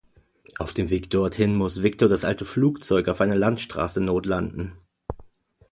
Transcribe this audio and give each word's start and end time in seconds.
Auf 0.57 0.73
dem 0.73 0.89
Weg 0.89 1.11
dorthin 1.11 1.53
muss 1.55 1.83
Viktor 1.83 2.09
das 2.09 2.25
alte 2.25 2.43
Flugzeug 2.43 3.07
auf 3.07 3.21
einer 3.21 3.35
Landstraße 3.35 4.01
notlanden. 4.03 4.73